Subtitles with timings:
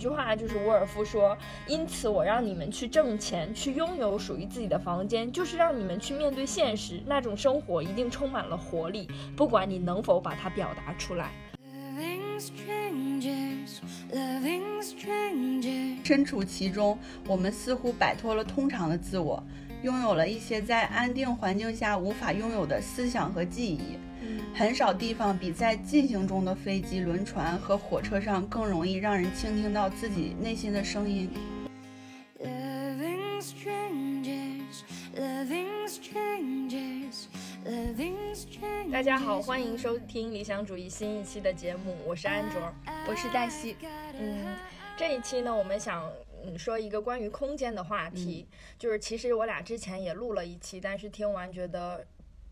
[0.00, 1.36] 句话，就是沃尔夫说
[1.68, 7.02] ：“因此我让你们去挣钱，去拥有属于自己的房间，就是让你们去面对现实。
[7.06, 11.30] 那种生活一定充满了活力，不管你能否把它表达出来。”
[16.02, 16.98] 身处其中，
[17.28, 19.42] 我们似乎摆脱了通常的自我，
[19.82, 23.98] 拥有了一些在安定环境下无法拥有的思想和记忆。
[24.54, 31.30] 很少地方比在进行中的飞机、轮船和火车上更容易让人倾听到自己内心的声音。
[38.92, 42.60] 大家好，欢迎收听理想主义新一期的节目，我是安卓，
[43.08, 43.76] 我是黛西。
[44.18, 44.54] 嗯，
[44.96, 46.10] 这一期呢，我们想
[46.44, 48.46] 嗯说一个关于空间的话题，
[48.78, 52.06] 就是其实我俩之前也录了一期，但是听完觉得。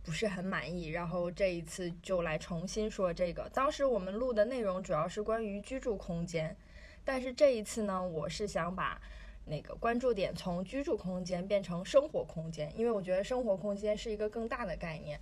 [0.08, 3.46] 不是很满意，然后这一次就来重新说这个。
[3.52, 6.56] 当时我们录的内容主要是关于居住空间，
[7.04, 8.98] 但是这一次呢，我是想把
[9.44, 15.20] 那个关注点从居住空间变成生活空间，因为我觉得生活空间是一个更大的概念。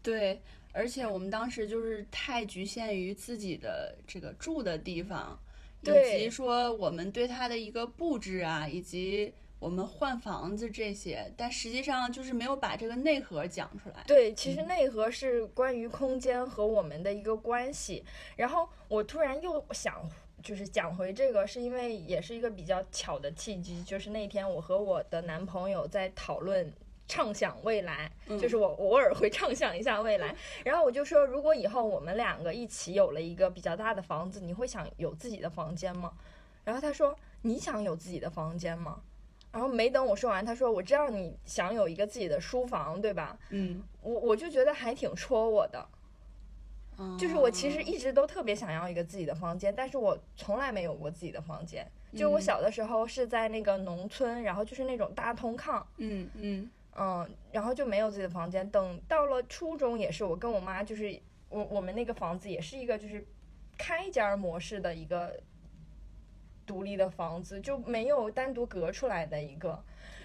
[0.00, 0.40] 对，
[0.70, 5.36] 而且我们当时就是太局限于自己的这个住的地方，
[5.82, 9.34] 以及说我们对它的一个布置啊，以及。
[9.58, 14.04] 我们换房子这些，但实际上就是没有把这个内核讲出来。
[14.06, 18.04] 对，其实内核是关于空间和我们的一个关系。
[18.36, 20.06] 然后我突然又想，
[20.42, 26.70] 就是讲回这个，是因为也是一个比较巧的契机，就是那天我和我的男朋友在讨论
[27.08, 30.36] 畅想未来，就是我偶尔会畅想一下未来。
[30.62, 36.12] 然后我就说，如果以后我们两个一起有了一个比较大的房子，你会想有自己的房间吗？
[36.64, 39.00] 然后他说，你想有自己的房间吗？
[39.54, 45.86] 然后没等我说完，他说：“我知道你想有一个自己的书房，对吧？”嗯，我我就觉得还挺戳我的，
[47.16, 51.86] 就是我其实一直都特别想要一个自己的房间，但是我从来没有过自己的房间。
[52.16, 58.68] 就我小的时候是在那个农村，然后就是那种大通炕，嗯嗯嗯，然后就没有自己的房间。
[58.70, 61.16] 等到了初中，也是我跟我妈，就是
[61.48, 63.24] 我我们那个房子也是一个就是
[63.78, 65.40] 开间模式的一个。
[66.66, 69.78] 独立的房子就没有单独隔出来的一个，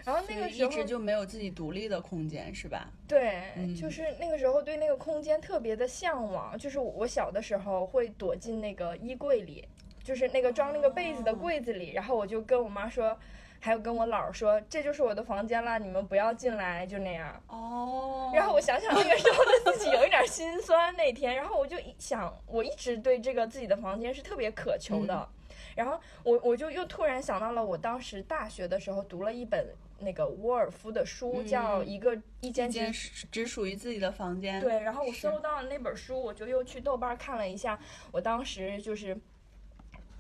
[0.06, 2.90] 然后那个时候一直就没有自己独立的空间，是吧？
[3.08, 3.44] 对，
[3.80, 6.58] 就是那个时候对那个空间特别的向往。
[6.58, 9.68] 就是我小的时候会躲进那个衣柜里，
[10.04, 13.18] 就是那个装那个被子的柜子里，然后我就跟我妈说，
[13.60, 17.42] 还有跟我姥说，这就是我的房间啦，你们不要进来，就那样。
[17.48, 18.32] 哦。
[18.34, 25.28] 然后我想想那个时候的自己有一点心酸那天，然后我就想，我一直对这个自己的房间是特别渴求的。
[25.76, 29.68] 然后我我就又突然想到了，我当时大学的时候读了一本
[30.00, 32.92] 那个沃尔夫的书，叫《一个一间只
[33.32, 34.62] 只属于自己的房间》。
[34.64, 37.80] 对，然后我搜到了那本书，我就又去豆瓣看了一下，
[38.12, 39.18] 我当时就是。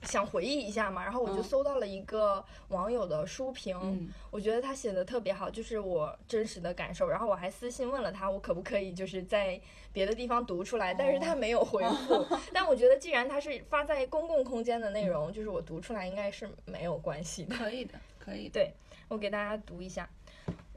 [0.03, 7.07] 想回忆一下嘛，然后我就搜到了一个网友的书评，我觉得他写的特别好，就是我真实的感受。
[7.07, 9.59] 然后我还私信问了他，我可不可以就是在
[9.91, 12.25] 别的地方读出来，但是他没有回复。
[12.53, 17.55] 但我觉得既然他是发在公共空间的内容，就是我读出来应该是没有关系的。
[17.55, 18.49] 可以的，可以。
[18.49, 18.73] 对
[19.07, 20.09] 我给大家读一下。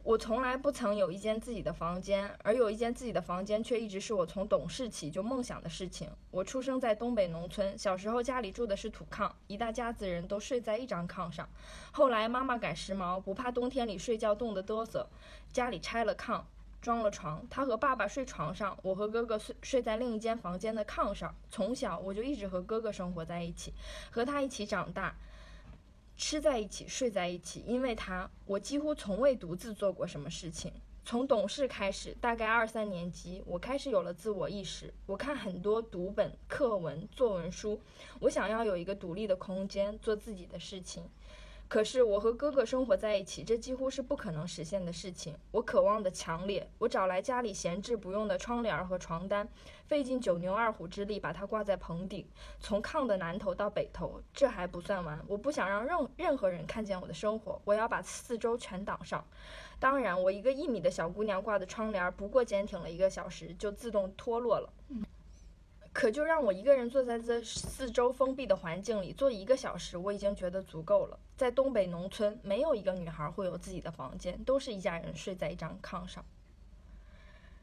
[0.04, 6.10] 我从来不曾有一间自己的房间，而有一间自己的房间却一直是我从懂事起就梦想的事情。
[6.32, 11.48] 我出生在东北农村，小时候家里住的是土炕，一大家子人都睡在一张炕上。
[11.92, 15.06] 后来妈妈赶时髦，不怕冬天里睡觉冻得哆嗦，
[15.52, 16.42] 家里拆了炕，
[16.80, 17.46] 装了床。
[17.48, 21.32] 她和爸爸睡床上，我和哥哥睡睡在另一间房间的炕上。
[21.48, 23.72] 从小我就一直和哥哥生活在一起，
[24.10, 25.14] 和他一起长大。
[26.22, 30.72] 吃在一起，睡在一起，因为他，我几乎从未独自做过什么事情。
[31.04, 34.94] 从懂事开始，大概二三年级，我开始有了自我意识。
[35.04, 37.80] 我看很多读本、课文、作文书，
[38.20, 41.02] 我想要有一个独立的空间，做自己的事情。
[41.72, 45.34] 可是我和哥哥生活在一起，这几乎是不可能实现的事情。
[45.50, 49.48] 我渴望的强烈，我找来家里闲置不用的窗帘和床单，
[49.86, 52.28] 费尽九牛二虎之力把它挂在棚顶，
[52.60, 54.20] 从炕的南头到北头。
[54.34, 59.24] 这还不算完，我不想让任任何人看见我的生活，我要把四周全挡上。
[59.78, 64.70] 当然，我一个一米的小姑娘挂的窗帘，不过坚挺了一个小时，就自动脱落了。
[65.92, 71.18] 可就让我一个人坐在这四周封闭的环境里坐一个小时，我已经觉得足够了。
[71.36, 76.24] 在东北农村，没有一个女孩会有自己的房间，都是一家人睡在一张炕上。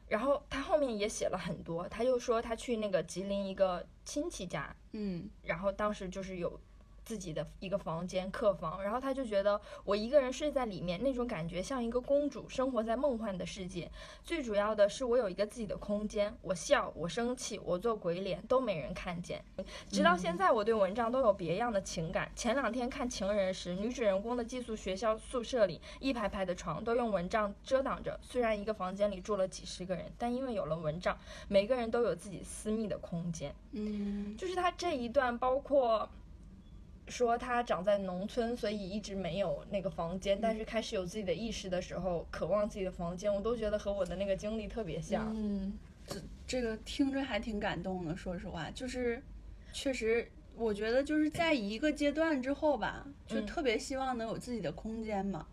[0.06, 6.60] 然后他后面也写了很多，他又说他去那个吉林一个亲戚家，嗯，然后当时就是有
[7.04, 13.90] 自己的一个房间客房，然后他就觉得我一个人睡在里面，那种感觉像一个公主生活在梦幻的世界。
[14.24, 19.42] 最主要的是我有一个自己的空间，我笑，我生气，我做鬼脸都没人看见。
[19.88, 22.30] 直到现在，我对蚊帐都有别样的情感。
[22.36, 31.18] 前两天看《情人》时，女主人公的寄宿学校宿舍里一排排的床都用蚊帐遮挡着，虽然一个房间里住了几十个人，但因为有了蚊帐，
[31.48, 33.54] 每个人都有自己私密的空间。
[33.72, 36.08] 嗯，就是他这一段包括。
[37.10, 45.30] 说他长在农村，所以一直没有那个房间，但是开始有自己的意识的时候，渴望自己的房间，我都觉得和我的那个经历特别像。
[45.36, 45.76] 嗯，
[46.06, 49.20] 这这个听着还挺感动的，说实话，就是
[49.72, 55.46] 确实，我觉得就是在一个阶段之后吧，就特别希望能有自己的空间嘛。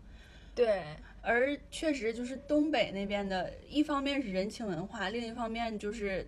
[0.54, 0.82] 对，
[1.22, 6.26] 而确实就是东北那边的，一方面是人情文化，另一方面就是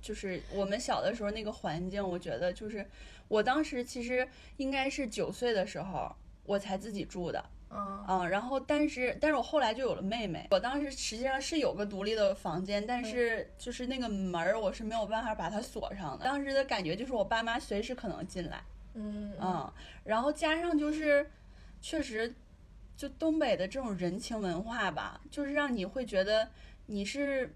[0.00, 2.86] 就是我们小的时候那个环境，我觉得就是。
[3.28, 6.10] 我当时其实应该是九岁的时候，
[6.44, 19.70] 我才自己住的，嗯，然后但是但是我后来就有了妹妹，我当时实际上是有个独立的房间，但是就是那个门儿我是没有办法把它锁上的，当时的感觉就是我爸妈随时可能进来，嗯嗯，
[20.04, 21.30] 然后加上就是
[21.82, 22.34] 确实
[22.96, 26.48] 就东北的这种人情文化吧，就是让你会觉得
[26.86, 27.54] 你是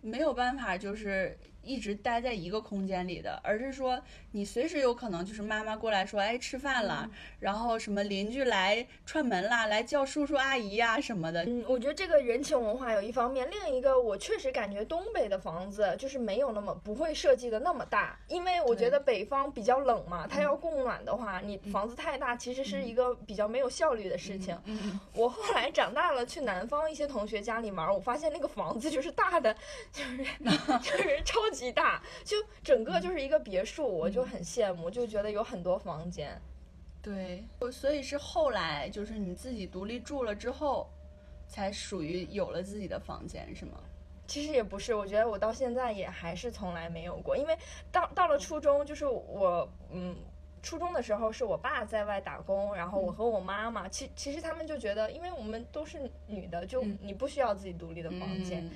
[0.00, 1.38] 没有办法就是。
[1.60, 7.08] 一直待在一个空间里的，而是说你随时有可能就是妈妈过来说，哎，吃饭了，
[7.40, 11.44] 然后什么邻居来串门啦，来叫叔叔阿姨呀什么的。
[11.44, 24.58] 嗯，我觉得这个人情文化有一方面，另一个我确实感觉东北的房子就是没有那么不会设计的那么大，因为我觉得北方比较冷嘛，它要供暖的话，你房子太大其实是一个比较没有效率的事情。
[25.14, 29.54] 我后来长大了去南方一些同学家里玩，我发现那个房子就是大的，
[29.92, 30.16] 就是
[30.82, 31.68] 就是超级。
[31.78, 36.40] 大，就整个就是一个别墅，我就很羡慕，就觉得有很多房间。
[37.02, 37.42] 对，
[37.72, 40.88] 所以是后来就是你自己独立住了之后，
[41.48, 43.80] 才属于有了自己的房间，是吗？
[44.26, 47.56] 其实也不是，我觉得我到现在也还是从来没有过，因为
[47.90, 50.14] 到到了初中，就是我嗯。
[50.60, 58.68] 初中的时候是我爸在外打工，然后我和我妈妈，其其实他们就觉得，因为我们都是女的，就你不需要自己独立的房间。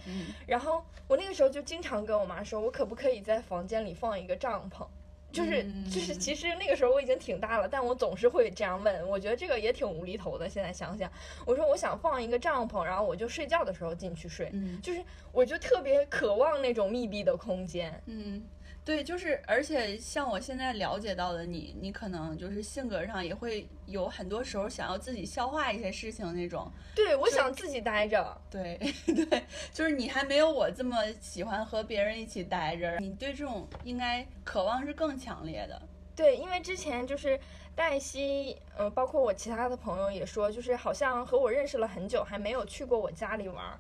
[0.47, 4.87] 然后我那个时候就经常跟我妈说，我可不可以在房间里放一个帐篷？
[5.33, 9.09] 就是就是，其实那个时候我已经挺大了，但我总是会这样问。
[9.09, 10.49] 我觉得这个也挺无厘头的。
[10.49, 11.11] 现在想想，
[11.47, 14.53] 我说我想放一个帐篷，然后我就睡觉的时候进去睡。
[14.83, 15.03] 就是
[15.33, 18.03] 我就特别渴望那种密闭的空间。
[18.07, 18.43] 嗯。
[18.85, 26.69] 对，就是，而且像我现在了解到的你，你可能就是性格上也会有很多时候想要自己消化一些事情那种。
[26.93, 28.37] 对，我想自己待着。
[28.51, 28.77] 对
[29.07, 35.81] 对，就是你还没有我这么喜欢和别人一起待着，你对这种应该渴望是更强烈的。
[36.17, 37.39] 对，因为之前就是
[37.77, 43.79] 黛西，呃，包括我其他的朋友也说，就是好像和我认识了很久，还没有去过我家里玩。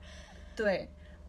[0.54, 0.88] 对。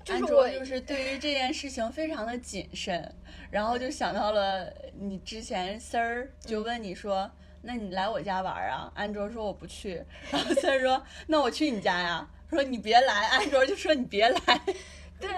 [0.09, 3.13] 安卓就是 对于这件事情非常的谨慎，
[3.50, 7.29] 然后就想到了你之前丝儿就问你说，
[7.61, 8.91] 那你来我家玩啊？
[8.95, 12.29] 安卓说我不去，然后丝儿说那我去你家呀？
[12.50, 14.39] 说你别来，安卓就说你别来。
[15.19, 15.29] 对，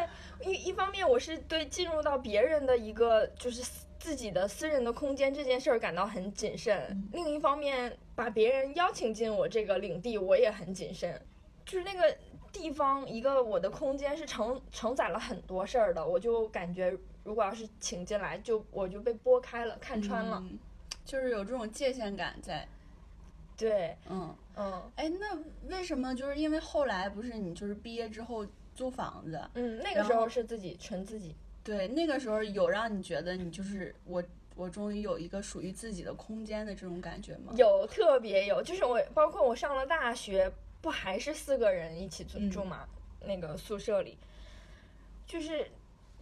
[0.45, 3.63] 一一方面我是对进入到别人的一个就是
[3.99, 11.21] 自己的私人的空间这件事儿感到很谨慎，另一方面把别人邀请进我这个领地我也很谨慎，
[11.65, 12.17] 就是那个。
[12.55, 20.41] 地方一个我的空间是承承载了很多事儿的，我就感觉如果要是请进来，就我就被拨开了，看穿了，
[21.03, 22.65] 就是有这种界限感在。
[23.57, 31.35] 对，嗯嗯，哎，那为什么就是因为后来不是你就是毕业之后租房子，嗯，那个时候是自己纯自己。
[31.61, 34.23] 对，那个时候有让你觉得你就是我，
[34.55, 37.51] 我终于有一个属于自己的空间的这种感觉吗？
[37.57, 40.49] 有，特别有，就是我包括我上了大学。
[40.85, 42.87] 不还是四个人一起住住嘛？
[43.21, 44.19] 那个宿舍里，
[45.25, 45.71] 就是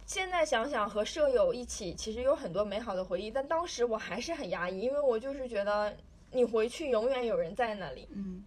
[0.06, 3.30] 现在想想和舍友一起，其实有很多美好的回忆。
[3.30, 5.94] 但当时我还是很压抑，因为我就是觉得
[6.30, 8.08] 你回去永远有人在那里。
[8.12, 8.42] 嗯，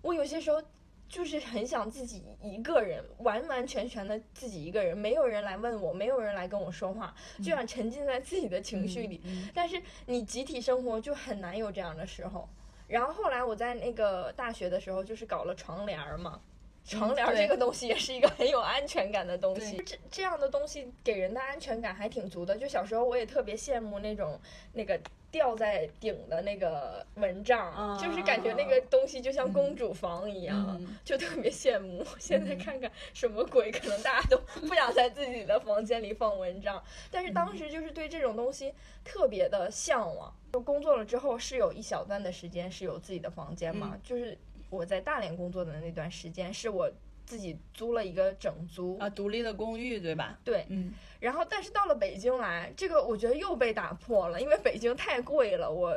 [0.00, 0.62] 我有些时候
[1.06, 9.20] 就是很想自己一个人，完完全全的自己一个人，没有人来问我，没有人来跟我说话，就想沉浸在自己的情绪里。
[9.52, 12.48] 但是你集体生活就很难有这样的时候。
[12.92, 16.38] 然后后来我在那个大学的时候，就是搞了床帘儿嘛，
[16.84, 19.78] 床帘儿这个东西也是一个很有安全感的东西。
[19.78, 22.54] 这这样的东西给人的安全感还挺足的。
[22.58, 24.38] 就小时候我也特别羡慕那种
[24.74, 25.00] 那个
[25.32, 32.04] 吊在顶的那个蚊帐，啊就是感觉那个东西就像公主房一样，嗯就特别羡慕。
[32.20, 40.32] 现在看看什么鬼，可能大家都不想在自己的房间里放蚊帐，但是当时就是对这种东西特别的向往。
[40.52, 44.36] 就工作了之后，是有一小段的时间是有自己的房间嘛，嗯就是
[44.68, 46.92] 我在大连工作的那段时间，是我
[47.32, 50.38] 自己租了一个整租，啊，独立的公寓对吧？
[50.44, 50.92] 对，嗯。
[51.18, 55.96] 然后，但是到了北京来，这个我觉得又被打破了，因为北京太贵了，我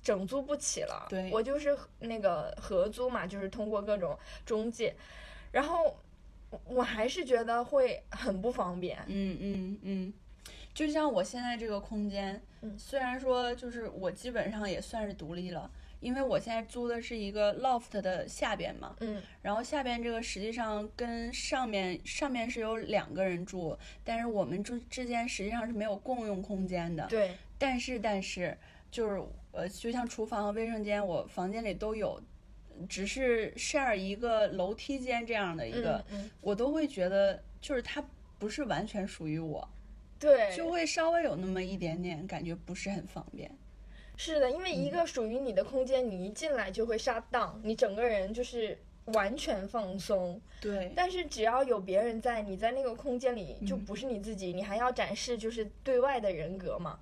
[0.00, 1.04] 整租不起了。
[1.08, 1.28] 对。
[1.32, 4.94] 我就是那个合租嘛，就是通过各种中介，
[5.50, 5.98] 然后
[6.50, 8.96] 我我还是觉得会很不方便。
[9.08, 10.14] 嗯嗯嗯，
[10.72, 12.78] 就像我现在这个空间，嗯。
[12.78, 15.68] 虽然说就是我基本上也算是独立了，
[16.06, 27.04] 因为我现在租的是一个 loft 的下边嘛，嗯然后下边这个实际上跟上面上面是有两个人住，但是我们之之间实际上是没有共用空间的。
[27.08, 28.56] 对，但是但是
[28.88, 29.20] 就是
[29.50, 32.22] 呃，就像厨房和卫生间，我房间里都有，
[32.88, 38.00] 只是 share 一个楼梯间这样的一个，嗯嗯，我都会觉得就是它
[38.38, 39.68] 不是完全属于我，
[40.20, 43.50] 对，就会稍微有那么一点点感觉不是很方便。
[44.16, 50.40] 是的，因为一个属于你的空间，你一进来就会杀档，你整个人就是完全放松。
[50.60, 56.98] 对，但是只要有别人在，你在那个空间里就嗯不是你自己，你还要展示就是对外的人格嘛。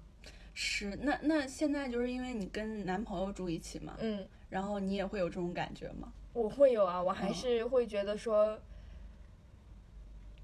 [0.55, 6.13] 是那那现在就是因为你跟男朋友住一起嘛，嗯，然后你也会有这种感觉吗？
[6.33, 8.59] 我会有啊，我还嗯是会觉得说，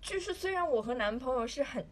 [0.01, 1.85] 就是虽然我和男朋友是很。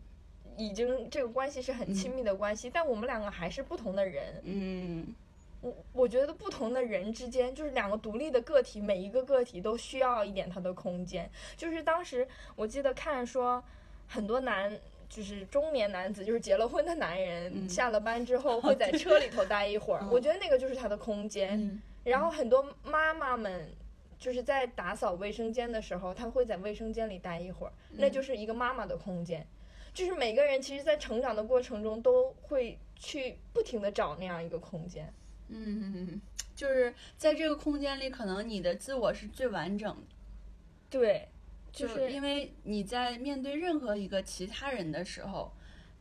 [0.59, 4.43] 已经这个关系是很亲密的关系，但我们两个还是不同的人。
[4.43, 5.15] 嗯
[5.61, 11.29] 我我觉得不同的人之间就是两个独立的个体，每一个个体都需要一点他的空间。
[11.57, 13.63] 就是当时我记得看说，
[14.07, 20.01] 很多男就是中年男子，就是结了婚的男人，嗯下了班之后会在车里头待一会儿。
[20.03, 21.61] 嗯 我觉得那个就是他的空间。
[21.61, 23.69] 嗯然后很多妈妈们
[24.19, 29.45] 就是在打扫卫生间的时候，他会在卫生间里待一会儿，那就是一个妈妈的空间。
[29.99, 35.13] 就是每个人其实，在成长的过程中，都会去不停的找那样一个空间。
[35.49, 36.21] 嗯，
[36.55, 40.03] 就是在这个空间里，可能你的自我是最完整的。
[40.89, 41.29] 对，
[41.73, 45.53] 就就是因为你在面对任何一个其他人的时候，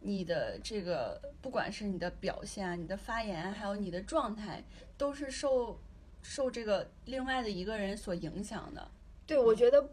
[0.02, 4.64] 你的这个不管是你的表现啊、你的发言，还有你的状态，
[4.96, 5.80] 都是受
[6.22, 8.92] 受这个另外的一个人所影响的。
[9.26, 9.90] 对，我觉得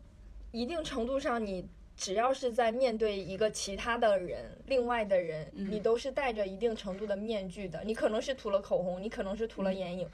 [0.52, 7.82] 一定程度上，你只要是在面对一个其他的人、另外的人，你都是戴着一定程度的面具的。
[7.84, 10.08] 你可能是涂了口红，你可能是涂了眼影，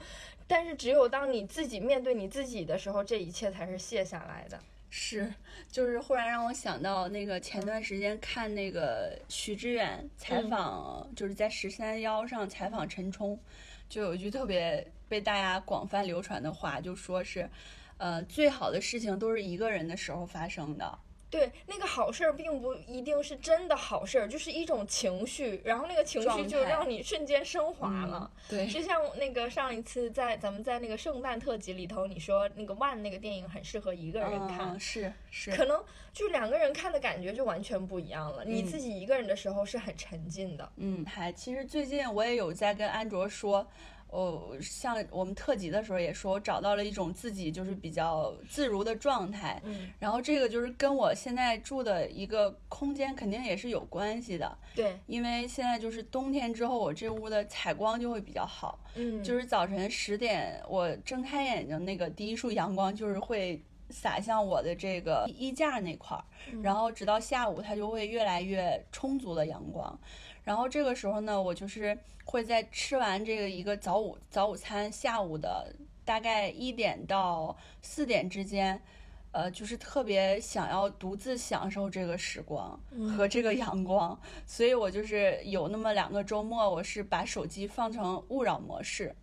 [0.47, 4.59] 但是只有当你自己面对你自己的时候，这一切才是卸下来的。
[4.93, 5.33] 是，
[5.71, 13.39] 就是忽然让我想到那个前段时间看那个徐志远采访，就是在十三幺上采访陈冲，
[13.87, 17.49] 就有一句特别被大家广泛流传的话，就说是，
[17.97, 20.99] 呃，最好的事情都是一个人的时候发生的。
[21.31, 28.29] 对，那个好事儿并不一定是真的好事儿，就是一种情绪，然后那个情绪就让你瞬间升华了。
[28.49, 38.43] 对，就像那个上一次在咱们在那个圣诞特辑里头，你说那个《万》那个电影很适合一个人看，嗯，是是，可能就两个人看的感觉就完全不一样了。
[38.43, 43.65] 你嗯自己一个人的时候是很沉浸的，嗯，还其实最近我也有在跟安卓说，
[44.11, 49.61] 哦，像我们特辑的时候也说，我找到了一种自己就是比较自如的状态。
[49.63, 66.61] 嗯，然后这个就是跟我现在住的一个空间肯定也是有关系的，对，因为现在就是冬天之后，我这屋的采光就会比较好，嗯，就是早晨十点我睁开眼睛，那个第一束阳光就是会洒向我的这个衣架那块儿，嗯。
[66.61, 69.97] 然后直到下午它就会越来越充足的阳光，
[70.43, 78.81] 然后这个时候呢，我就是会在吃完这个一个早午早午餐，下午的大概一点到四点之间。
[79.33, 82.77] 呃，就是特别想要独自享受这个时光
[83.15, 89.15] 和这个阳光，所以我就是有那么两个周末，我是把手机放成勿扰模式，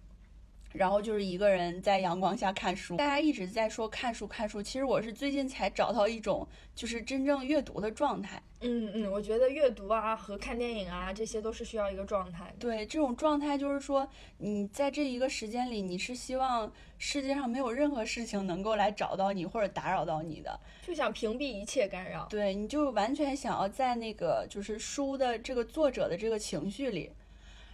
[0.72, 2.96] 然后就是一个人在阳光下看书。
[2.96, 8.42] 大家一直在说看书看书，其实我是最近才找到一种就是真正阅读的状态。
[8.60, 12.54] 嗯嗯，我觉得阅读啊和看电影啊这些都是需要一个状态的。
[12.58, 20.58] 对，这种状态就是说，你在这一个时间里，你是希望世界上没有任何事情能够来找到你或者打扰到你的。
[20.82, 22.26] 就想屏蔽一切干扰。
[22.28, 27.12] 对，你就完全想要在那个就是书的这个作者的这个情绪里，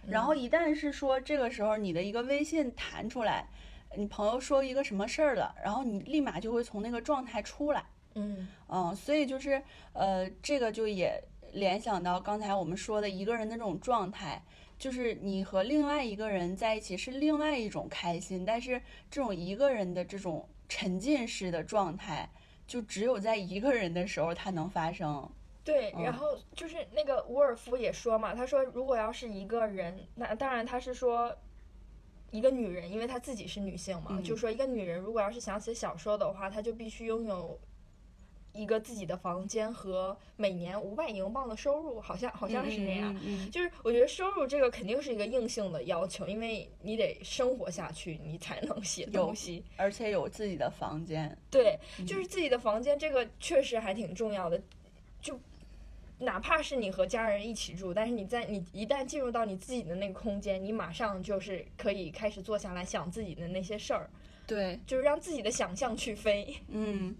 [0.07, 3.47] 然后一旦是说这个时候你的一个微信弹出来，
[3.97, 7.83] 你朋友说一个什么事儿了，然后你立马就会从那个状态出来。
[8.15, 8.47] 嗯。
[8.67, 9.61] 嗯，所以就是
[9.93, 14.43] 呃，这个就也联想到刚才我们说的一个人的这种状态，
[14.77, 22.29] 就是你和另外一个人在一起是另外一种开心，但是这种一个人的这种沉浸式的状态，
[22.67, 25.29] 就只有在一个人的时候它能发生。
[25.63, 26.03] 对，嗯。
[26.03, 31.35] 然后就是那个伍尔夫也说嘛，他说如果要是一个人，那当然他是说
[32.31, 34.23] 一个女人，因为她自己是女性嘛，嗯。
[34.23, 37.57] 就说一个女人如果要是想写小说的话，她就必须拥有
[38.55, 43.13] 一个自己的房间和每年五百英镑的收入，好像好像是那样。
[43.15, 49.63] 嗯嗯嗯就是我觉得收入这个肯定是一个硬性的要求，因为你得生活下去，你才能写东西。
[49.75, 51.37] 而且有自己的房间。
[51.51, 54.61] 对，就是自己的房间，这个确实还挺重要的。
[55.21, 55.39] 就
[56.19, 64.09] 哪怕是你和家人一起住，但是你在你一旦进入到你自己的那个空间，你马上就是可以开始坐下来想自己的那些事儿，
[64.47, 66.55] 对，就是让自己的想象去飞。
[66.69, 67.13] 嗯，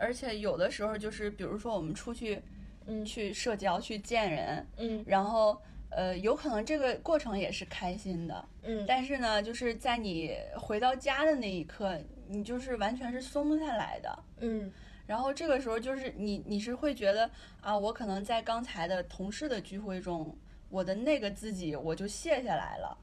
[0.00, 2.42] 而且有的时候就是，比如说我们出去，
[2.86, 3.04] 嗯。
[3.04, 5.04] 去社交去见人，嗯。
[5.06, 14.18] 然后呃，有可能这个过程也是开心的，嗯，但是呢，就是在你回到家的那一刻，你就是完全是松不下来的。
[14.38, 14.72] 嗯。
[15.06, 17.28] 然后这个时候就是你你是会觉得
[17.60, 20.36] 啊，我可能在刚才的同事的聚会中，
[20.68, 22.96] 我的那个自己我就卸下来了，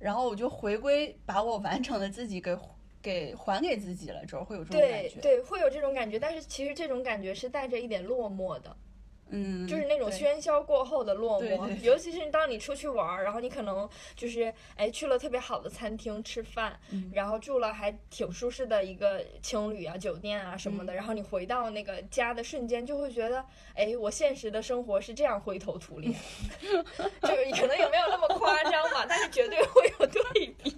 [0.00, 2.52] 然后我就回归把我完整的自己给
[3.02, 5.08] 给还给自己了，之后会有这种感觉。
[5.20, 8.76] 对对，会有这种感觉，但是其实这种感觉是带着一点落寞的。
[9.34, 23.42] 嗯，就是那种喧嚣过后的落寞， 对对对尤其是当你出去玩儿，然后你可能就是哎去了特别好的餐厅吃饭，嗯然后住了还挺舒适的一个情侣啊、酒店啊什么的，嗯然后你回到那个家的瞬间，就会觉得
[23.74, 26.12] 哎，我现实的生活是这样灰头土脸，
[26.60, 30.76] 就是可能也没有那么夸张吧，但是绝对会有对比。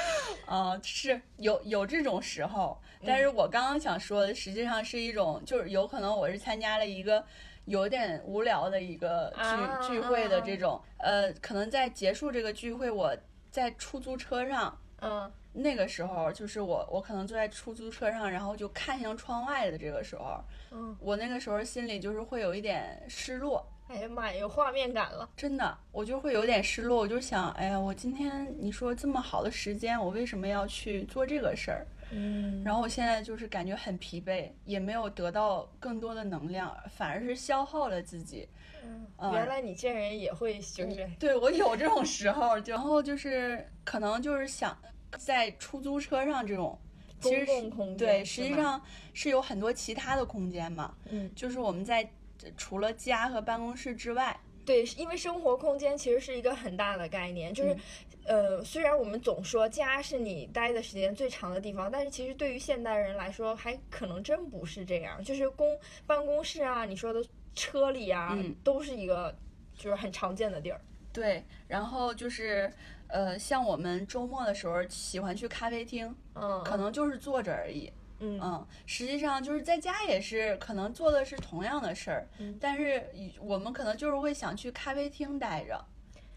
[0.46, 7.24] 呃，是有有这种时候，但是我刚刚想说的，实际上是一种，就是有可能我是参加了一个
[7.64, 10.56] 有点无聊的一个聚、啊聚会的这。
[10.56, 13.16] 种，呃，可能在结束这个聚会，我
[13.50, 15.32] 在出租车上，嗯。
[15.58, 20.38] 那个时候就是我我可能坐在出租车上，然后就看向窗外的这个时候，
[20.70, 23.66] 嗯，我那个时候心里就是会有一点失落。
[23.88, 25.28] 哎呀妈呀，有画面感了。
[25.36, 31.86] 真的，我就会有点失落，我就想，哎呀，我今天你说这么好的时间，我为什么要去做这个事儿？
[32.12, 38.48] 嗯然后我现在就是感觉很疲惫，也没有得到更多的能量，反而是消耗了自己。
[38.84, 44.76] 嗯原来你见人也会就是对我有这种时候，就然后就是可能就是想
[45.18, 46.78] 在出租车上这种，
[47.20, 48.80] 其实空间对，实际上
[49.12, 51.28] 是有很多其他的空间嘛，嗯。
[51.34, 52.08] 就是我们在
[52.56, 57.76] 除了家和办公室之外，对，因为生活空间其实是一个很大的概念，就是，
[58.24, 65.22] 呃，虽然我们总说家是你待的时间最长的地方，但是其实对于现代人来说，还可能真不是这样。
[65.22, 69.32] 就是公办公室啊，你说的车里啊，嗯都是一个
[69.76, 70.80] 就是很常见的地儿。
[71.12, 72.70] 对，然后就是
[73.06, 77.90] 呃，像我们周末的时候喜欢去咖啡厅，嗯，可能就是坐着而已。
[78.20, 83.04] 嗯嗯，实际上就是在家也是可能做的是同样的事儿，嗯但是
[83.40, 85.84] 我们可能就是会想去咖啡厅待着。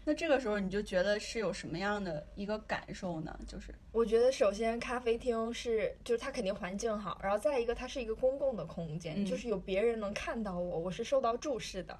[0.02, 3.38] 那这个时候你就觉得是有什么样的一个感受呢？
[3.46, 11.96] 就是我觉得首先咖啡厅是，就是它肯定环境好，然后再一个它是一个公共的空间，嗯就是有别人能看到我，我是受到注视的。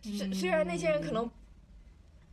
[0.00, 1.30] 虽虽然那些人可能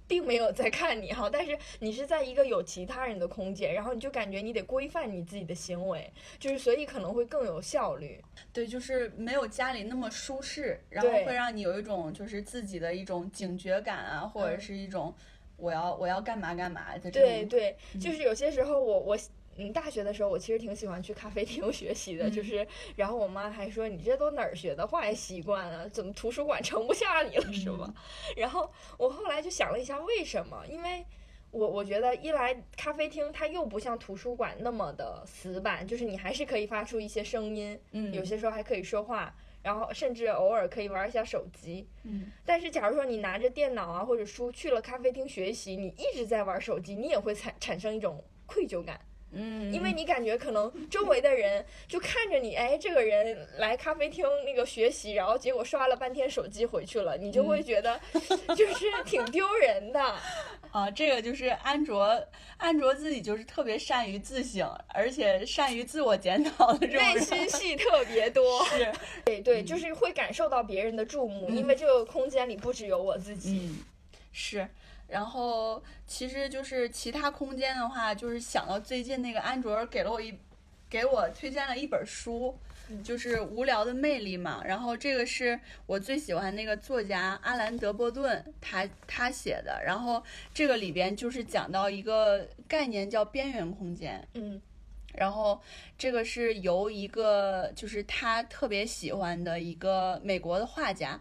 [0.07, 8.21] 并没有在看你哈，但是你是在一个有其他人的空间，然后你就感觉你得规范你自己的行为，就是所以可能会更有效率。
[8.53, 15.13] 对，就是没有家里那么舒适，然后会让你有一种就是自己的一种警觉感啊，或者嗯是一种
[15.57, 17.09] 我要我要干嘛干嘛的。
[17.09, 19.17] 对对，就是有些时候我我
[19.57, 25.87] 嗯大学的时候我其实挺喜欢去咖啡厅 学习的，就是然后我妈还说你这都哪儿学的坏习惯啊？
[25.89, 27.93] 怎么图书馆盛不下你了是吧？
[28.35, 31.05] 然后我后来就想了一下为什么，因为。
[31.51, 41.87] 我我觉得一来咖啡厅它又不像图书馆那么的死板，就是你还是可以发出一些声音，嗯，有些时候还可以说话，然后甚至偶尔可以玩一下手机。
[42.03, 48.99] 嗯但是假如说你拿着电脑啊或者书去了咖啡厅学习，你一直在玩手机，你也会产产生一种愧疚感，
[49.35, 57.99] 嗯，因为你感觉可能周围的人就看着你，哎，这个人来咖啡厅那个学习，然后结果刷了半天手机回去了，你就会觉得
[58.55, 60.01] 就是挺丢人的。
[60.71, 62.21] 啊，这个就是安卓，
[62.57, 67.19] 安卓自己就是特别善于自省，而且善于自我检讨的这种内。
[67.19, 68.91] 心戏特别多， 是，
[69.23, 73.57] 对对，就是会感受到别人的注目，因为这个空间里不只有我自己。
[73.61, 73.79] 嗯，
[74.33, 74.67] 是。
[75.07, 80.37] 然后其实就是其他空间的话，就是想到最近那个安卓给了我一，
[80.89, 82.57] 给我推荐了一本书，
[83.03, 84.61] 就是无聊的魅力嘛。
[84.65, 89.81] 然后这个是我最喜欢那个作家阿兰德波顿，他他写的。
[89.85, 94.27] 然后这个里边就是讲到一个概念叫边缘空间。
[94.33, 94.59] 嗯，
[95.13, 95.61] 然后
[95.97, 101.19] 这个是由一个就是他特别喜欢的一个美国的画家，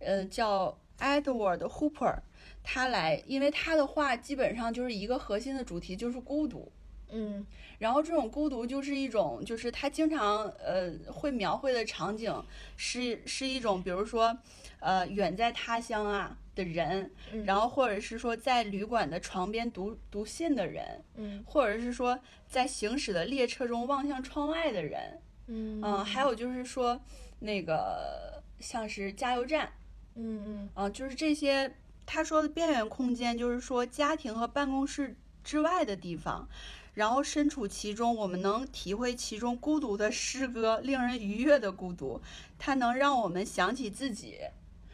[0.00, 2.18] 呃，叫 Edward Hooper，
[2.62, 6.70] 他来，因为他的话基本上就是一个核心的主题就是孤独。
[7.10, 7.44] 嗯。
[7.78, 12.32] 然后这种孤独就是一种，就是他经常呃会描绘的场景
[12.76, 14.36] 是是一种，比如说
[14.78, 21.42] 呃远在他乡啊的人，嗯然后或者是说在旅馆的床边读读信的人，嗯。
[21.44, 25.80] 或者是说在行驶的列车中望向窗外的人，嗯。
[25.82, 27.00] 嗯，还有就是说
[27.40, 29.72] 那个像是加油站，
[30.14, 36.48] 嗯嗯嗯，就是这些他说的边缘空间，就是说家庭和办公室之外的地方，
[36.94, 42.20] 然后身处其中，我们能体会其中孤独的诗歌，令人愉悦的孤独，
[42.58, 44.38] 它能让我们想起自己。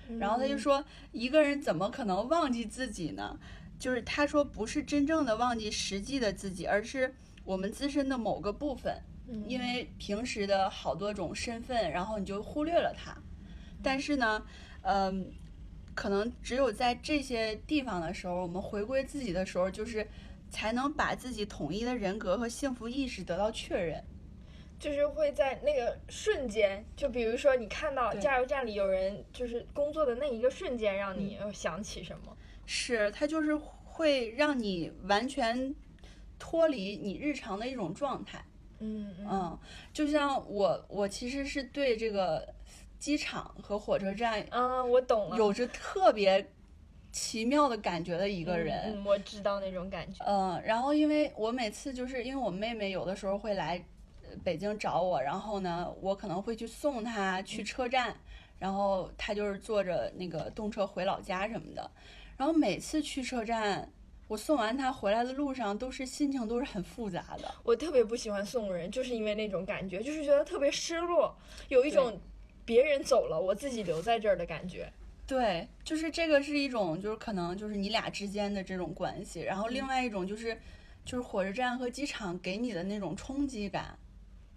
[0.08, 3.38] 嗯，然后他就说，一个人怎么可能忘记自己呢？
[3.78, 9.00] 就是他说，不是真正的忘记实际的自己，而是我们自身的某个部分。
[9.28, 13.16] 嗯，因为平时的好多种身份，然后你就忽略了它。
[13.82, 14.44] 但是呢，
[14.82, 15.32] 嗯，
[15.94, 20.06] 可能只有在这些地方的时候，我们回归自己的时候，就是
[20.50, 24.02] 才能把自己统一的人格和幸福意识得到确认。
[24.78, 32.36] 就是会在那个瞬间，就比如说你看到加油站里有人就是工作的那一个瞬间，让你又想起什么？
[32.64, 35.74] 是，它就是会让你完全
[36.38, 38.44] 脱离你日常的一种状态。
[38.78, 39.58] 嗯嗯嗯，
[39.92, 42.54] 就像我，我其实是对这个
[42.98, 46.50] 机场和火车站啊，我懂了，有着特别
[47.12, 48.94] 奇妙的感觉的一一个人。
[48.94, 50.24] 嗯，我知道那种感觉。
[50.26, 53.82] 嗯，然后因为我每次就是因为我妹妹有的时候会来
[54.22, 58.14] 呃北京找我，然后呢，我可能会去送她去车站，
[58.58, 61.90] 然后她就是坐着那个动车回老家什么的。
[62.36, 63.90] 然后每次去车站，
[64.28, 67.52] 我送完她回来的路上，都是心情都是很复杂的。
[67.64, 71.36] 我特别不喜欢送人，就是因为那种感觉，就是觉得特别失落，
[71.68, 72.20] 有一种
[72.68, 74.92] 别人走了，我自己留在这儿的感觉。
[75.26, 80.54] 对，就是这个是一种，就是可能就是你俩之间的这种关系，然后另外一种就是，
[81.02, 83.98] 就是火车站和机场给你的那种冲击感。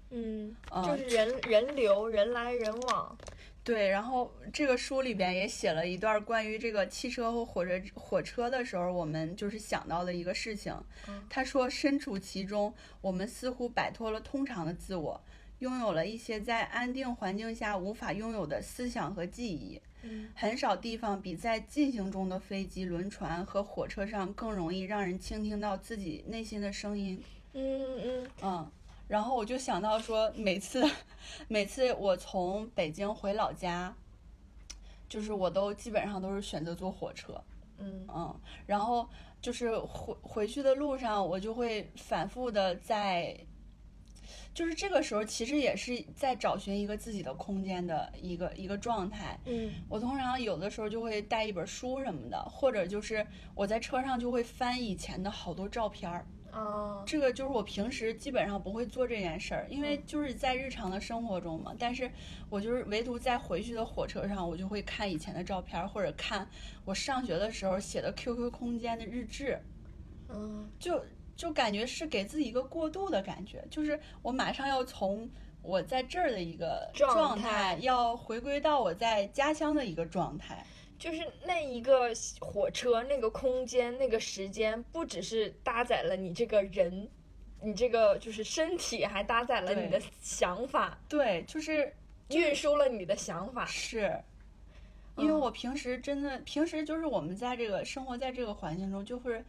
[0.09, 3.17] 嗯，嗯就是人人流，人来人往。
[3.63, 10.75] 对，然后这个书里边也写了一段关于这个汽车和火车火车的时候，我们就是想到的一个事情。
[11.07, 15.21] 嗯他说，身处其中，我们似乎摆脱了通常的自我，
[15.61, 19.81] 拥有了一些在安定环境下无法拥有的思想和记忆。
[20.03, 27.23] 嗯很少地方比在进行中的飞机、轮船和火车上更容易让人倾听到自己内心的声音。
[27.53, 28.71] 嗯嗯嗯，
[29.07, 30.83] 然后我就想到说，每次
[31.47, 33.93] 每次我从北京回老家，
[35.07, 37.39] 就是我都基本上都是选择坐火车。
[37.77, 39.07] 嗯嗯，然后
[39.39, 43.37] 就是回回去的路上，我就会反复的在，
[44.53, 49.39] 就是这个时候其实也是在找寻一个自己的空间的一个一个状态。
[49.45, 56.25] 嗯我通常有的时候就会带一本书什么的，或者就是我在车上就会翻以前的好多照片儿。
[56.51, 61.73] 啊这个就是我平时基本上不会做这件事儿，因为就是在日常的生活中嘛。
[61.79, 62.11] 但是
[62.49, 66.45] 我就是唯独在回去的火车上，我就会看以前的照片儿，或者看
[66.83, 69.57] 我上学的时候写的 QQ 空间的日志，
[70.27, 71.01] 嗯就
[71.41, 75.27] 就感觉是给自己一个过渡的感觉，就是我马上要从
[75.63, 80.63] 我在这儿的一个状状态要回归到我在家乡的一个状态。
[80.99, 87.09] 就是那一个火车、那个空间、那个时间，不只是搭载了你这个人，
[87.59, 91.91] 你这个就是身体，还搭载了你的想法，对，就是
[92.29, 93.65] 运输了你的想法。
[93.65, 94.15] 是，
[95.17, 99.43] 因为嗯我平时真的，平时就是我们在这个生活在这个环境中，就会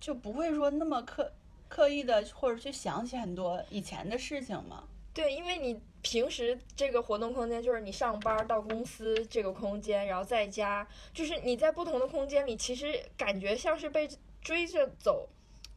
[0.00, 1.32] 就不会说那么刻
[1.68, 4.84] 刻意的或者去想起很多以前的事情嘛。
[5.12, 14.06] 对，因为你平时这个活动空间就是你上班到公司这个空间，然后在家，就是你在不同的空间里，其实感觉像是被
[14.42, 15.26] 追着走，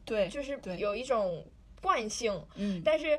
[0.04, 1.42] 对，就是有一种
[1.80, 2.38] 惯性。
[2.56, 3.18] 嗯，但是，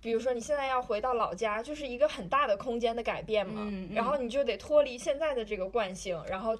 [0.00, 6.58] 比如说你现在要回到老家，就是一个很大的空间的改变嘛，嗯嗯然后你就得脱离现在的这个惯性，然后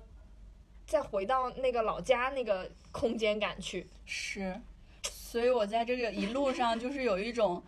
[0.90, 3.88] 再回到那个老家那个空间感去。
[4.04, 4.60] 是，
[5.04, 7.62] 所以我在这个一路上就是有一种，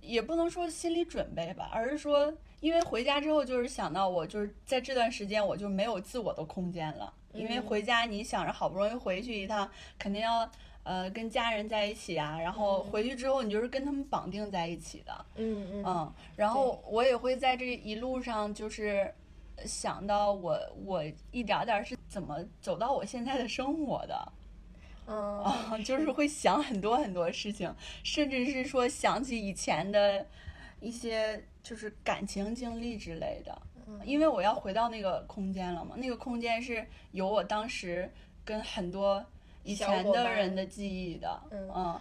[0.00, 10.48] 也不能说心理准备吧，而是说，因为回家之后就是想到我就是在这段时间我就没有自我的空间了，因为嗯回家你想着好不容易回去一趟，肯定要。
[10.84, 19.12] 呃，跟家人在一起啊，然后回去之后你就是跟他们绑定在一起的，嗯嗯嗯，然后我也会在这一路上就是
[19.66, 24.32] 想到我我一点点是怎么走到我现在的生活的，
[25.06, 25.38] 嗯。
[25.42, 30.26] 啊，就是会想很多很多事情，甚至是说想起以前的
[30.80, 33.62] 一些就是感情经历之类的，
[34.04, 38.10] 因为我要回到那个空间了嘛，那个空间是有我当时
[38.44, 39.24] 跟很多
[39.64, 41.98] 以前的人的记忆的，嗯，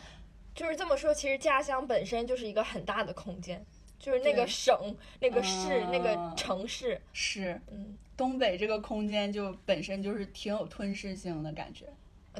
[0.53, 3.65] 就是这么说，其实家乡本身就是一个很大的空间，
[3.99, 11.85] 就是那个省、那个市、那个城市，是，嗯，东北这个空间就本身就是挺有吞噬性的感觉，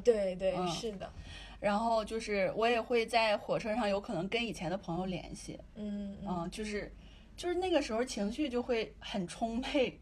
[0.04, 1.12] 对对，是的。
[1.60, 6.92] 然后就是我也会在火车上有可能跟以前的朋友联系，嗯嗯，就是
[7.36, 10.00] 就是那个时候情绪就会很充沛，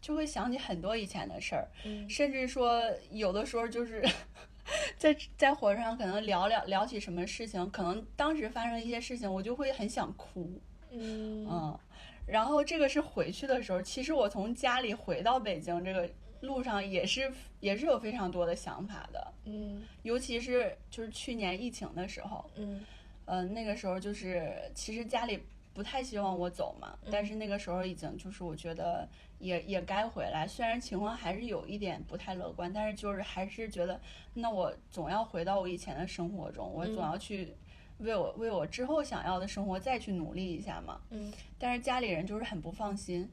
[0.00, 4.02] 就会想起很多以前的事儿，嗯甚至说有的时候就是。
[4.98, 11.46] 在在火车上可能聊聊聊起什么事情，可能当时发生一些事情，我就会很想哭，嗯。
[11.48, 11.78] 嗯，
[12.26, 16.08] 然后这个是回去的时候，其实我从家里回到北京这个
[16.40, 22.84] 路上也是也是有非常多的想法的，嗯，尤其是就是去年疫情的时候，嗯，
[23.24, 25.40] 呃，那个时候就是其实家里
[25.72, 34.00] 不太希望我走嘛，但是那个时候已经就是我觉得也也该回来，虽然情况还是有一点不太乐观，但是就是还是觉得
[34.34, 37.54] 那我总要回到我以前的生活中，我总要去
[37.98, 43.28] 为我为我之后想要的生活再去努力一下嘛，嗯，但是家里人就是很不放心，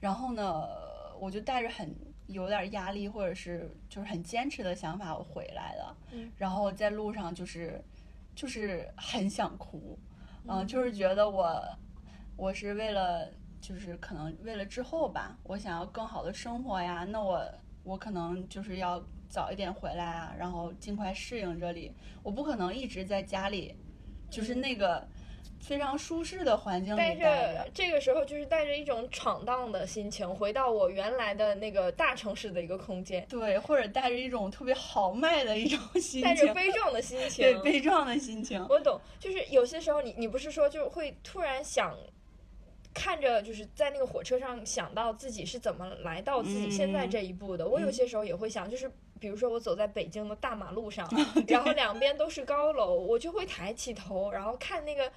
[0.00, 0.66] 然后呢，
[1.20, 1.94] 我就带着很
[2.26, 7.82] 有点压力或者是就是很坚持的想法我回来了，嗯，然后在路上就是
[8.34, 9.98] 就是很想哭，
[10.46, 11.62] 嗯嗯，就是觉得我
[12.36, 17.44] 我是为了就是可能为了之后吧，我想要更好的生活呀，那我
[17.82, 23.76] 我可能就是要早一点回来啊，然后尽快适应这里，我不可能一直在家里，
[24.30, 25.06] 就是那个
[25.60, 27.68] 非常舒适的环境里带着。
[27.74, 38.64] 这个时候就是带着一种闯荡的心情，回到我原来的那个大城市的一个空间，对，或者带着一种特别豪迈的一种心情带着，悲壮的心情，对悲壮的心情。
[38.68, 41.96] 我懂，就是有些时候你你不是说就会突然想。
[42.98, 51.08] 看着就是在那个火车上想到自己是怎么来到自己现在这一步的，我有些时候也会想，就是比如说我走在北京的大马路上，
[51.48, 55.10] 然后两边都是高楼，我就会抬起头，然后看那个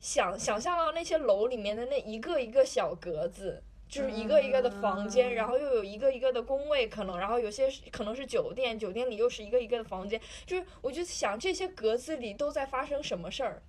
[0.00, 3.62] 想想象到那些楼里面的那一个一个小格子。
[3.90, 13.60] 就是一个一个的房间，嗯然后又有一个一个的工位，可能，然后有些可能是酒店，酒店里又是一个一个的房间，就是我就想这些格子里都在发生什么事儿，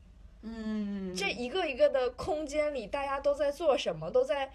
[0.43, 4.51] 嗯，这一个一个的空间里，大家都在做什么，都在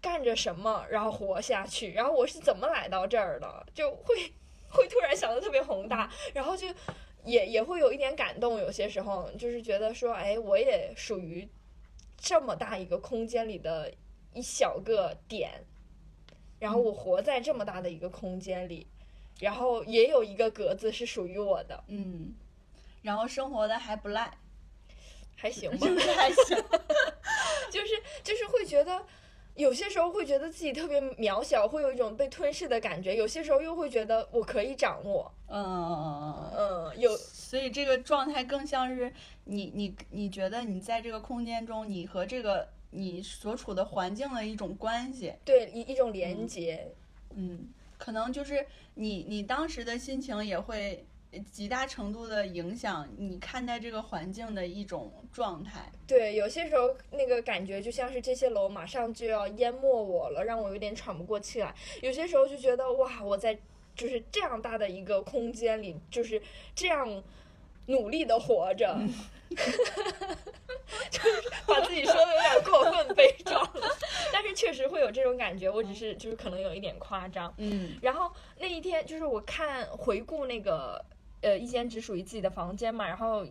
[0.00, 1.92] 干着什么，然后活下去。
[1.92, 4.32] 然后我是怎么来到这儿的，就会
[4.68, 6.66] 会突然想的特别宏大，然后就
[7.24, 8.58] 也也会有一点感动。
[8.58, 11.48] 有些时候就是觉得说，哎，我也属于
[12.16, 13.92] 这么大一个空间里的
[14.32, 15.64] 一小个点，
[16.58, 18.86] 然后我活在这么大的一个空间里，
[19.40, 22.34] 然后也有一个格子是属于我的，嗯，
[23.02, 24.30] 然后生活的还不赖，
[25.36, 25.86] 还行 吧。
[25.86, 26.56] 就是还行。
[27.70, 29.06] 就是就是会觉得，
[29.60, 35.30] 有些时候会觉得自己特别渺小，会有一种被吞噬的感觉；有些时候又会觉得我可以掌握。
[35.48, 39.12] 嗯，嗯，有所以这个状态更像是
[39.44, 45.32] 你你你觉得你在这个空间中，你和这个你所处的环境的一种关系。
[45.44, 46.92] 对一一种连接。
[47.36, 47.68] 嗯，
[47.98, 51.04] 可能就是你你当时的心情也会
[51.50, 55.90] 极大程度的影响你看待这个环境的一种状态。
[56.06, 61.74] 对，有些时候那个感觉就像是这些楼马上就要淹没我了，让我有点喘不过气来。
[62.02, 63.56] 有些时候就觉得哇，我在
[63.94, 66.42] 就是这样大的一个空间里，就是
[66.74, 67.22] 这样
[67.86, 68.98] 努力的活着。
[71.10, 73.88] 就是把自己说的有点过分悲壮了，
[74.32, 77.52] 但是确实会有这种感觉，我只是就是可能有一点夸张。
[77.58, 81.04] 嗯然后那一天就是我看回顾那个
[81.40, 83.46] 呃一间只属于自己的房间嘛，然后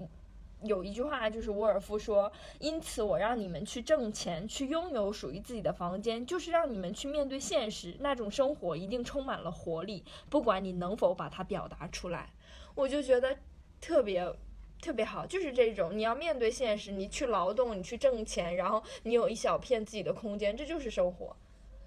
[0.63, 12.34] 有一句话就是沃尔夫说，因此我让你们去挣钱，去拥有属于自己的房间，就是让你们去面对现实，那种生活一定充满了活力，不管你能否把它表达出来。
[12.75, 13.38] 我就觉得
[13.82, 14.34] 特别。
[14.82, 21.36] 特别好，就是这种你要面对现实，你去劳动，你去挣钱，然后你有一小片自己的空间，这就是生活。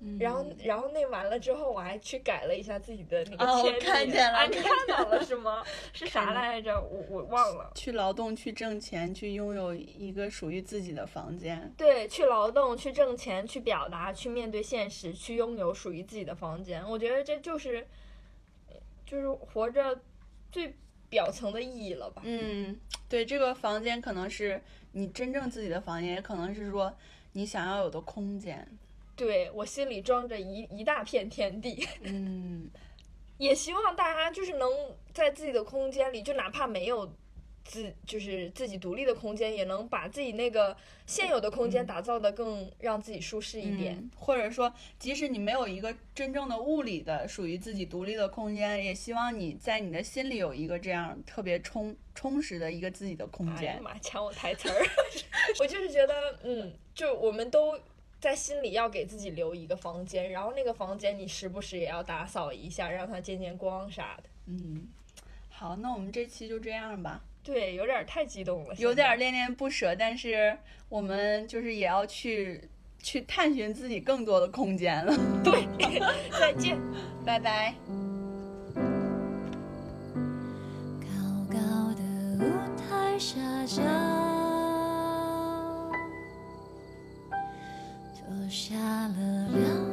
[0.05, 3.81] 嗯然后，然后那完了之后，我还去改了一下自己的那个签名。
[3.81, 5.63] 看见了啊，你看看到了是吗？
[5.95, 6.81] 是啥来着？
[6.81, 7.71] 我我忘了。
[7.77, 11.73] 去劳动，去挣钱，去拥有一个属于自己的房间。
[11.77, 16.85] 对，去劳动，去挣钱，去表达，去面对现实，去拥有属于自己的房间。
[16.89, 17.87] 我觉得这就是，
[19.07, 20.01] 就是活着
[20.51, 20.75] 最
[21.09, 22.23] 表层的意义了吧？
[22.25, 22.77] 嗯，
[23.09, 24.61] 对，这个房间可能是
[24.91, 26.93] 你真正自己的房间，也可能是说
[27.35, 28.67] 你想要有的空间。
[29.25, 31.87] 对我心里装着一一大片天地。
[32.03, 32.69] 嗯，
[33.39, 34.69] 也希望大家就是能
[35.13, 37.15] 在自己的空间里，就哪怕没有
[37.65, 43.95] 自就是自己独立的空间，也能把自己那个现有的空间打造的更让自己舒适一点。
[43.97, 53.83] 嗯或者说，即使你没有一个真正的物理的属于自己独立的空间，也希望你在你的心里有一个这样特别充充实的一个自己的空哎呀间。
[53.83, 54.87] 妈，抢我台词儿！
[55.59, 57.77] 我就是觉得，嗯，就我们都
[58.23, 64.23] 在心里要给自己留一个房间，然后那个房间你时不时也要打扫一下，让它见见光啥的。
[64.47, 64.87] 嗯，
[65.51, 67.21] 好，那我们这期就这样吧。
[67.43, 70.57] 对，有点太激动了，有点恋恋不舍，但是
[70.89, 72.69] 我们就是也要去
[73.01, 75.13] 去探寻自己更多的空间了。
[75.43, 75.67] 对，
[76.31, 76.79] 再见。
[77.27, 77.75] 拜拜。
[81.01, 81.11] 高
[81.51, 81.59] 高
[81.97, 82.03] 的
[82.39, 83.67] 舞台下
[88.53, 89.92] 下了两